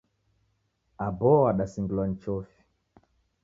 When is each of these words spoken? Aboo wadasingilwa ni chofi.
Aboo 1.05 1.41
wadasingilwa 1.45 2.07
ni 2.07 2.15
chofi. 2.21 2.57